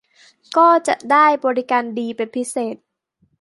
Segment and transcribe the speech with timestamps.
[0.57, 2.75] ก็จะได้บริการดีเป็นพิเศษ